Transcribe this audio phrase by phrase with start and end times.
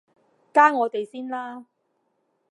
[0.51, 1.67] 加我哋先啦